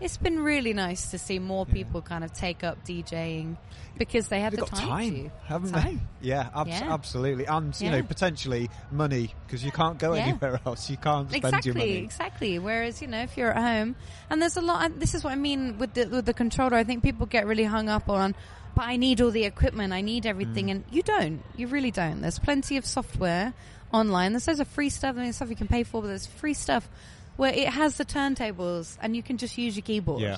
[0.00, 1.74] it's been really nice to see more Yeah.
[1.74, 3.56] people kind of take up DJing
[3.98, 5.30] because they have They've the got time, time, to.
[5.46, 6.00] haven't Time.
[6.20, 6.28] they?
[6.28, 6.92] Yeah, abs- Yeah.
[6.92, 7.46] absolutely.
[7.46, 10.22] And you know, potentially money because you can't go Yeah.
[10.26, 10.88] anywhere else.
[10.90, 11.96] You can't spend exactly, your money.
[12.04, 12.58] exactly.
[12.58, 13.96] Whereas you know, if you're at home,
[14.30, 14.84] and there's a lot.
[14.84, 16.76] and This is what I mean with the with the controller.
[16.76, 18.34] I think people get really hung up on.
[18.74, 19.92] But I need all the equipment.
[19.92, 20.70] I need everything, Mm.
[20.70, 21.42] and you don't.
[21.56, 22.20] You really don't.
[22.20, 23.52] There's plenty of software
[23.92, 24.32] online.
[24.32, 25.16] There's loads of free stuff.
[25.16, 26.88] I mean, stuff you can pay for, but there's free stuff
[27.38, 30.20] where it has the turntables, and you can just use your keyboard.
[30.20, 30.36] Yeah.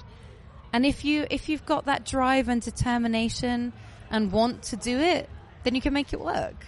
[0.73, 3.73] And if you if you've got that drive and determination
[4.11, 5.29] and want to do it,
[5.65, 6.65] then you can make it work.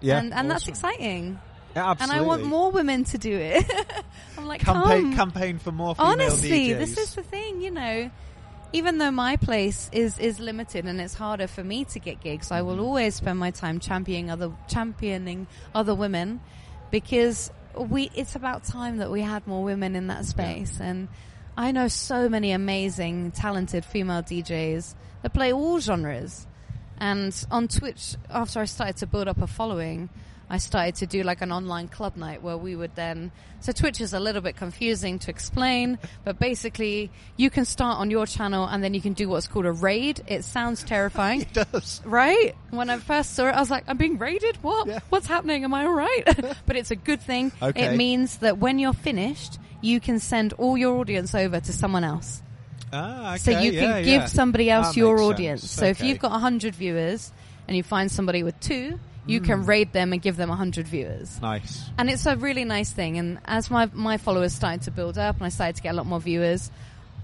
[0.00, 1.38] Yeah, and and that's exciting.
[1.76, 2.10] Yeah, And.
[2.10, 3.64] I want more women to do it.
[4.38, 5.30] I'm like, campaign come.
[5.32, 6.78] campaign for more female Honestly, DJs.
[6.78, 8.10] this is the thing, you know.
[8.72, 12.50] Even though my place is is limited and it's harder for me to get gigs,
[12.50, 12.66] I Mm-hmm.
[12.68, 16.40] will always spend my time championing other championing other women
[16.90, 21.08] because we it's about time that we had more women in that space and
[21.58, 26.46] I know so many amazing talented female DJs that play all genres.
[26.98, 30.08] And on Twitch, after I started to build up a following,
[30.50, 33.32] I started to do like an online club night where we would then.
[33.60, 38.10] So Twitch is a little bit confusing to explain, but basically you can start on
[38.10, 40.22] your channel and then you can do what's called a raid.
[40.26, 41.40] It sounds terrifying.
[41.52, 42.00] it does.
[42.04, 42.54] Right?
[42.70, 44.56] When I first saw it, I was like, I'm being raided?
[44.62, 44.86] What?
[44.86, 45.00] Yeah.
[45.10, 45.64] What's happening?
[45.64, 46.56] Am I alright?
[46.66, 47.52] but it's a good thing.
[47.60, 47.84] Okay.
[47.86, 52.04] It means that when you're finished, you can send all your audience over to someone
[52.04, 52.42] else.
[52.92, 54.26] Ah, okay, So you can give yeah.
[54.26, 55.60] somebody else That your audience.
[55.60, 55.72] sense.
[55.72, 57.32] So if you've got 100 viewers
[57.66, 59.44] and you find somebody with two, you Hmm.
[59.46, 61.40] can raid them and give them 100 viewers.
[61.40, 61.88] nice.
[61.98, 63.18] And it's a really nice thing.
[63.18, 65.96] And as my, my followers started to build up and I started to get a
[65.96, 66.70] lot more viewers,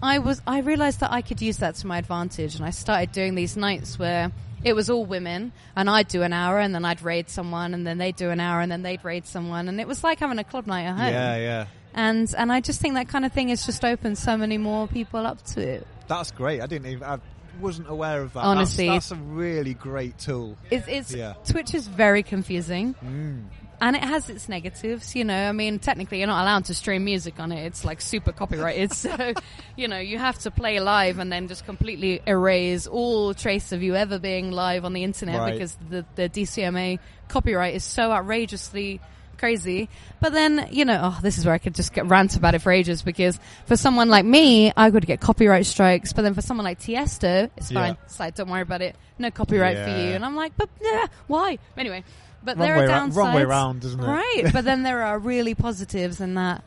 [0.02, 2.54] I was, I realized that I could use that to my advantage.
[2.56, 4.30] And I started doing these nights where
[4.62, 7.86] it was all women and I'd do an hour and then I'd raid someone and
[7.86, 9.68] then they'd do an hour and then they'd raid someone.
[9.68, 11.12] And it was like having a club night at home.
[11.12, 11.66] Yeah, yeah.
[11.94, 14.86] And, and I just think that kind of thing has just opened so many more
[14.88, 15.86] people up to it.
[16.08, 16.60] That's great.
[16.60, 17.02] I didn't even.
[17.04, 17.18] I
[17.60, 18.40] wasn't aware of that.
[18.40, 18.88] Honestly.
[18.88, 20.56] that's, that's a really great tool.
[20.70, 21.34] It's, it's Yeah.
[21.46, 23.44] Twitch is very confusing, Mm.
[23.80, 25.14] and it has its negatives.
[25.14, 27.64] You know, I mean, technically, you're not allowed to stream music on it.
[27.64, 29.34] It's like super copyrighted, so
[29.76, 33.82] you know you have to play live and then just completely erase all trace of
[33.84, 35.52] you ever being live on the internet Right.
[35.52, 39.00] because the the DCMA copyright is so outrageously
[39.34, 39.88] crazy.
[40.20, 42.60] But then, you know, oh, this is where I could just get rant about it
[42.60, 46.12] for ages because for someone like me, I could get copyright strikes.
[46.12, 47.80] But then for someone like Tiesto, it's Yeah.
[47.80, 47.96] fine.
[48.04, 48.96] It's like, don't worry about it.
[49.18, 50.12] No copyright for you.
[50.14, 51.58] And I'm like, but yeah, why?
[51.76, 52.04] Anyway,
[52.42, 53.16] but Wrong there are ra- downsides.
[53.16, 54.06] wrong way round, isn't it?
[54.06, 54.44] Right.
[54.52, 56.62] but then there are really positives in that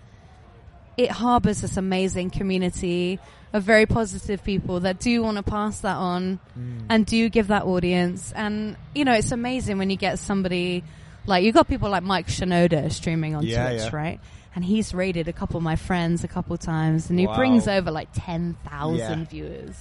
[0.97, 3.19] it harbors this amazing community
[3.53, 6.85] of very positive people that do want to pass that on Mm.
[6.89, 8.33] and do give that audience.
[8.35, 10.83] And, you know, it's amazing when you get somebody
[11.27, 13.95] like, you got people like Mike Shinoda streaming on Yeah, Twitch, yeah.
[13.95, 14.19] right?
[14.55, 17.35] And he's raided a couple of my friends a couple of times and he Wow.
[17.35, 19.23] brings over like 10,000 Yeah.
[19.25, 19.75] viewers.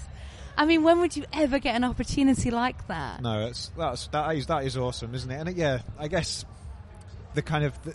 [0.58, 3.20] I mean, when would you ever get an opportunity like that?
[3.22, 5.34] No, that's that's that is that is awesome, isn't it?
[5.38, 6.44] And uh, yeah, I guess
[7.34, 7.94] the kind of the,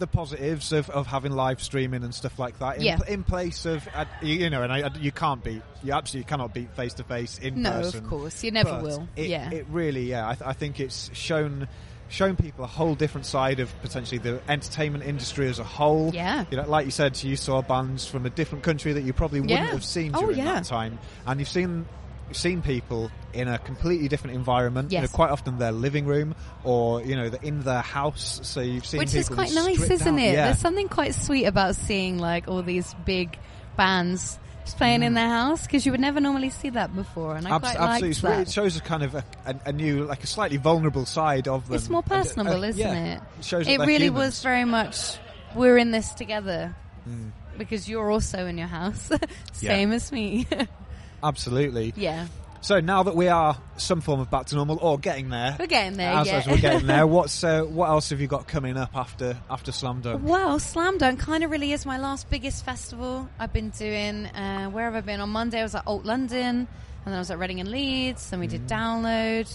[0.00, 2.98] the positives of, of having live streaming and stuff like that in, Yeah.
[3.06, 6.52] in place of uh, you, you know, and I, you can't beat you absolutely cannot
[6.54, 8.00] beat face to face in No, person.
[8.00, 8.42] No, of course.
[8.44, 9.08] You never But will.
[9.14, 9.50] It, yeah.
[9.52, 10.28] it really, yeah.
[10.28, 11.68] I, th- I think it's shown
[12.12, 16.10] shown people a whole different side of potentially the entertainment industry as a whole.
[16.14, 16.44] Yeah.
[16.50, 19.40] You know, like you said, you saw bands from a different country that you probably
[19.40, 19.66] wouldn't Yeah.
[19.72, 20.54] have seen Oh, during yeah.
[20.54, 21.86] that time, and you've seen
[22.28, 24.90] you've seen people in a completely different environment.
[24.92, 25.12] You know, Yes.
[25.12, 28.40] quite often their living room or you know in their house.
[28.42, 30.18] So you've seen Which is quite nice, isn't down.
[30.18, 30.32] it?
[30.32, 30.44] Yeah.
[30.46, 33.38] There's something quite sweet about seeing like all these big
[33.76, 34.38] bands
[34.74, 37.72] playing in their house because you would never normally see that before, and I Abs-
[37.72, 38.48] quite absolutely, really- that.
[38.48, 41.66] it shows a kind of a, a, a new, like a slightly vulnerable side of
[41.68, 41.76] them.
[41.76, 43.44] It's more And, uh, isn't yeah, it?
[43.44, 44.26] shows It really humans.
[44.26, 45.18] was very much
[45.54, 46.74] we're in this together
[47.08, 49.10] Mm, because you're also in your house,
[49.52, 50.46] same as me.
[51.22, 51.92] absolutely.
[51.96, 52.28] yeah,
[52.62, 55.66] So now that we are some form of back to normal or getting there, we're
[55.66, 56.12] getting there.
[56.12, 58.96] as, yeah, as we're getting there, what's uh, what else have you got coming up
[58.96, 60.22] after after Slam Dunk?
[60.24, 64.26] Well, Slam Dunk kind of really is my last biggest festival I've been doing.
[64.26, 65.20] Uh, where have I been?
[65.20, 66.38] On Monday I was at Alt London.
[66.56, 66.68] and
[67.04, 69.50] then I was at Reading and Leeds, Then we did download.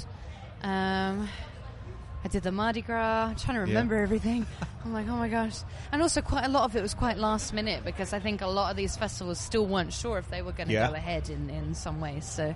[0.61, 1.29] Um,
[2.25, 3.27] I did the Mardi Gras.
[3.29, 4.45] I'm trying to remember everything.
[4.83, 5.55] I'm like, oh my gosh.
[5.93, 8.47] And also, quite a lot of it was quite last minute because I think a
[8.47, 10.89] lot of these festivals still weren't sure if they were going to Yeah.
[10.89, 12.25] go ahead in, in some ways.
[12.25, 12.53] So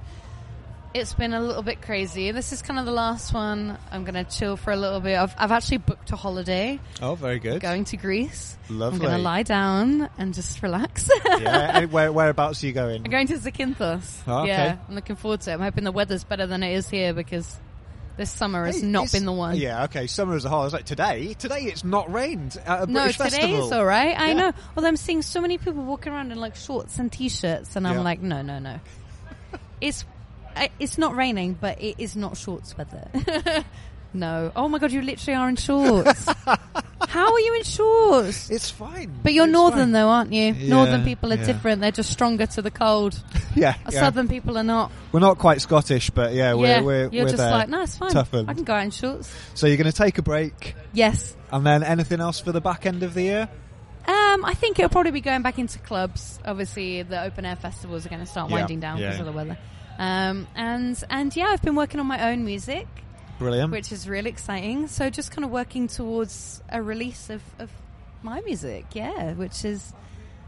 [0.93, 2.31] it's been a little bit crazy.
[2.31, 3.77] This is kind of the last one.
[3.91, 5.17] I'm going to chill for a little bit.
[5.17, 7.61] I've, I've actually booked a holiday Oh, very good.
[7.61, 8.57] going to Greece.
[8.69, 8.97] Lovely.
[8.97, 11.09] I'm going to lie down and just relax.
[11.25, 11.77] yeah.
[11.81, 13.03] And where, whereabouts are you going?
[13.05, 14.21] I'm going to Zakynthos.
[14.27, 14.47] Oh, okay.
[14.49, 15.53] Yeah, I'm looking forward to it.
[15.53, 17.55] I'm hoping the weather's better than it is here because
[18.17, 19.55] this summer has Hey, not been the one.
[19.55, 20.07] Yeah, okay.
[20.07, 20.59] Summer as a whole.
[20.61, 23.65] I was like, today, today it's not rained at a No, British today festival.
[23.67, 24.19] is all right.
[24.19, 24.33] I Yeah.
[24.33, 24.51] know.
[24.75, 27.95] Although I'm seeing so many people walking around in like shorts and t-shirts, and I'm
[27.95, 28.01] Yeah.
[28.01, 28.79] like, no, no, no.
[29.81, 30.03] it's
[30.79, 33.07] it's not raining, but it is not shorts weather.
[34.13, 34.51] no.
[34.55, 36.27] Oh my god, you literally are in shorts.
[37.07, 38.49] How are you in shorts?
[38.49, 39.19] It's fine.
[39.21, 39.91] But you're It's northern fine.
[39.91, 40.53] though, aren't you?
[40.53, 41.45] Yeah, northern people are yeah.
[41.45, 41.81] different.
[41.81, 43.21] They're just stronger to the cold.
[43.53, 43.99] Yeah, yeah.
[43.99, 44.93] Southern people are not.
[45.11, 47.51] We're not quite Scottish, but yeah, we're yeah, we're, you're we're just there.
[47.51, 48.11] like, no, it's fine.
[48.11, 48.49] Toughened.
[48.49, 49.29] I can go out in shorts.
[49.55, 51.35] So you're going to take a break, Yes.
[51.51, 53.49] and then anything else for the back end of the year?
[54.07, 56.39] Um, I think it'll probably be going back into clubs.
[56.45, 59.57] Obviously, the open air festivals are going to start winding down because of the weather.
[59.99, 62.87] Um, and and yeah, I've been working on my own music,
[63.39, 63.71] Brilliant.
[63.71, 64.87] which is really exciting.
[64.87, 67.69] So just kind of working towards a release of, of
[68.23, 69.93] my music, yeah, which is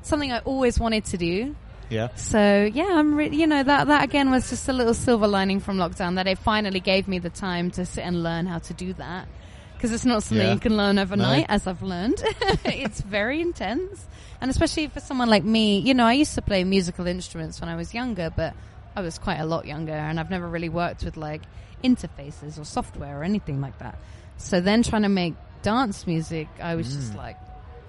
[0.02, 1.56] something I always wanted to do.
[1.90, 2.10] yeah.
[2.16, 5.60] So yeah, I'm re- you know that that again was just a little silver lining
[5.60, 8.74] from lockdown that it finally gave me the time to sit and learn how to
[8.74, 9.28] do that
[9.76, 10.54] because it's not something Yeah.
[10.54, 11.56] you can learn overnight, No.
[11.56, 12.24] as I've learned.
[12.66, 14.08] it's very intense,
[14.42, 17.70] and especially for someone like me, you know, I used to play musical instruments when
[17.70, 18.54] I was younger, but
[18.96, 21.42] I was quite a lot younger, and I've never really worked with like
[21.84, 23.98] interfaces or software or anything like that.
[24.38, 27.38] So then trying to make dance music, I was just like.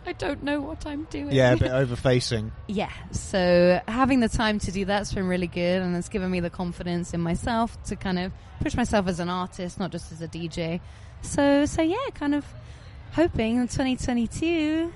[0.07, 1.29] I don't know what I'm doing.
[1.29, 1.33] Mm.
[1.33, 2.51] Yeah, a bit overfacing.
[2.69, 6.41] Yeah, so having the time to do that's been really good, and it's given me
[6.41, 10.21] the confidence in myself to kind of push myself as an artist, not just as
[10.21, 10.81] a DJ.
[11.23, 12.45] So, so yeah, kind of
[13.13, 14.93] hoping in 2022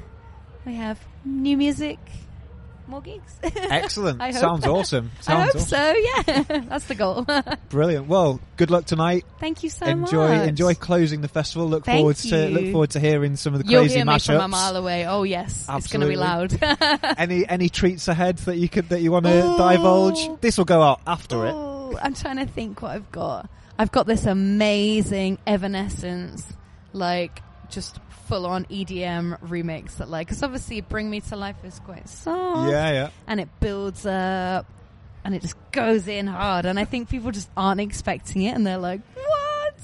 [0.69, 1.99] we have new music,
[2.89, 3.39] more gigs.
[3.43, 4.19] Excellent.
[4.35, 5.11] Sounds awesome.
[5.27, 5.61] I hope awesome.
[5.61, 5.93] so.
[5.93, 7.27] Yeah, that's the goal.
[7.69, 8.09] Brilliant.
[8.09, 9.25] Well, good luck tonight.
[9.41, 10.49] Thank you so enjoy much.
[10.49, 11.69] enjoy closing the festival.
[11.69, 12.49] Look Thank forward to you.
[12.49, 14.27] look forward to hearing some of the You'll crazy hear me mashups.
[14.27, 15.07] from a mile away.
[15.07, 16.57] Oh yes, it's going to be loud.
[17.19, 19.57] any any treats ahead that you could that you want to oh.
[19.57, 20.41] divulge?
[20.41, 21.53] This will go out after it.
[21.53, 23.49] Oh, I'm trying to think what I've got.
[23.79, 26.53] I've got this amazing Evanescence,
[26.93, 31.81] like just full on EDM remix that like, because obviously Bring Me to Life is
[31.81, 32.71] quite soft.
[32.71, 33.11] Yeah, yeah.
[33.27, 34.67] And it builds up
[35.25, 36.67] and it just goes in hard.
[36.67, 39.81] And I think people just aren't expecting it and they're like, what?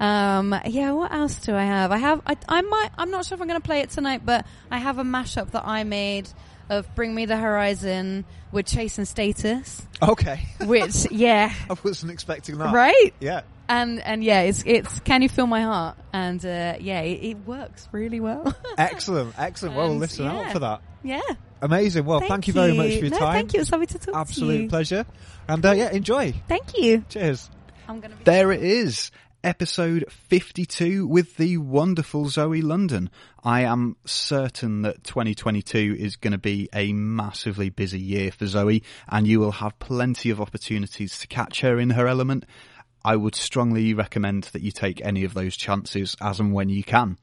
[0.00, 1.92] Um, yeah, what else do I have?
[1.92, 4.22] I have, I, I might, I'm not sure if I'm going to play it tonight,
[4.24, 6.28] but I have a mashup that I made
[6.70, 10.40] of Bring Me the Horizon with Chase and Status, Okay.
[10.60, 12.72] which, yeah, I wasn't expecting that.
[12.74, 13.14] right?
[13.20, 13.42] Yeah.
[13.68, 15.96] And and yeah, it's it's Can You Feel My Heart?
[16.12, 18.54] And uh, yeah, it, it works really well.
[18.78, 19.34] Excellent.
[19.38, 19.74] Excellent.
[19.74, 20.82] Well, And, listen out for that.
[21.02, 21.20] yeah.
[21.62, 22.04] Amazing.
[22.04, 23.32] Well, thank, you very much for your no, time.
[23.32, 23.60] Thank you.
[23.60, 25.06] It's lovely to talk to Absolute pleasure.
[25.48, 26.34] And uh, yeah, enjoy.
[26.46, 27.06] Thank you.
[27.08, 27.48] Cheers.
[27.88, 29.10] I'm gonna be There it is.
[29.44, 33.10] Episode 52 with the wonderful Zoe London.
[33.42, 38.82] I am certain that 2022 is going to be a massively busy year for Zoe
[39.06, 42.46] and you will have plenty of opportunities to catch her in her element.
[43.04, 46.82] I would strongly recommend that you take any of those chances as and when you
[46.82, 47.18] can.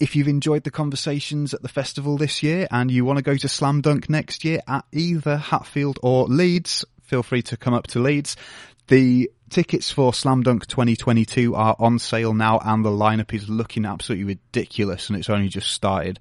[0.00, 3.36] If you've enjoyed the conversations at the festival this year and you want to go
[3.36, 7.86] to Slam Dunk next year at either Hatfield or Leeds, feel free to come up
[7.86, 8.34] to Leeds.
[8.88, 13.84] The tickets for Slam Dunk 2022 are on sale now and the lineup is looking
[13.84, 16.18] absolutely ridiculous and it's only just started.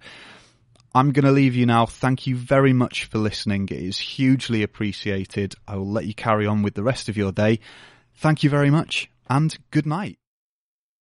[0.93, 1.85] I'm going to leave you now.
[1.85, 3.67] Thank you very much for listening.
[3.69, 5.55] It is hugely appreciated.
[5.67, 7.59] I will let you carry on with the rest of your day.
[8.15, 10.17] Thank you very much and good night.